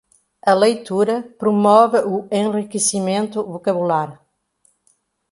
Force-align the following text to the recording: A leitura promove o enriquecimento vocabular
A 0.41 0.53
leitura 0.61 1.17
promove 1.41 1.99
o 1.99 2.15
enriquecimento 2.43 3.37
vocabular 3.53 4.09